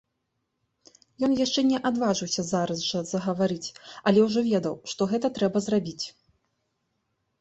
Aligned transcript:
Ён 1.27 1.31
яшчэ 1.39 1.59
не 1.71 1.77
адважыўся 1.89 2.45
зараз 2.53 2.79
жа 2.89 2.99
загаварыць, 3.11 3.73
але 4.13 4.19
ўжо 4.27 4.39
ведаў, 4.51 4.75
што 4.95 5.01
гэта 5.13 5.27
трэба 5.37 5.57
зрабіць. 5.67 6.05